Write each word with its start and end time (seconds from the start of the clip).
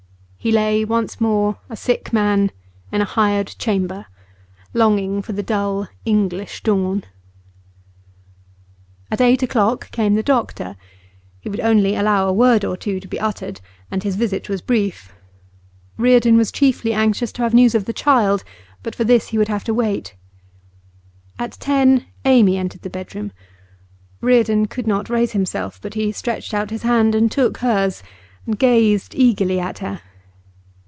He 0.43 0.51
lay 0.51 0.83
once 0.83 1.21
more 1.21 1.59
a 1.69 1.77
sick 1.77 2.11
man 2.11 2.49
in 2.91 2.99
a 2.99 3.05
hired 3.05 3.49
chamber, 3.59 4.07
longing 4.73 5.21
for 5.21 5.33
the 5.33 5.43
dull 5.43 5.87
English 6.03 6.63
dawn. 6.63 7.03
At 9.11 9.21
eight 9.21 9.43
o'clock 9.43 9.91
came 9.91 10.15
the 10.15 10.23
doctor. 10.23 10.77
He 11.41 11.47
would 11.47 11.59
allow 11.59 11.69
only 11.69 11.95
a 11.95 12.33
word 12.33 12.65
or 12.65 12.75
two 12.75 12.99
to 12.99 13.07
be 13.07 13.19
uttered, 13.19 13.61
and 13.91 14.01
his 14.01 14.15
visit 14.15 14.49
was 14.49 14.63
brief. 14.63 15.13
Reardon 15.95 16.37
was 16.37 16.51
chiefly 16.51 16.91
anxious 16.91 17.31
to 17.33 17.43
have 17.43 17.53
news 17.53 17.75
of 17.75 17.85
the 17.85 17.93
child, 17.93 18.43
but 18.81 18.95
for 18.95 19.03
this 19.03 19.27
he 19.27 19.37
would 19.37 19.47
have 19.47 19.63
to 19.65 19.75
wait. 19.75 20.15
At 21.37 21.51
ten 21.59 22.07
Amy 22.25 22.57
entered 22.57 22.81
the 22.81 22.89
bedroom. 22.89 23.31
Reardon 24.21 24.65
could 24.65 24.87
not 24.87 25.07
raise 25.07 25.33
himself, 25.33 25.79
but 25.79 25.93
he 25.93 26.11
stretched 26.11 26.51
out 26.51 26.71
his 26.71 26.81
hand 26.81 27.13
and 27.13 27.31
took 27.31 27.59
hers, 27.59 28.01
and 28.47 28.57
gazed 28.57 29.13
eagerly 29.13 29.59
at 29.59 29.77
her. 29.77 30.01